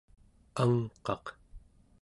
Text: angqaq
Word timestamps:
angqaq 0.61 1.25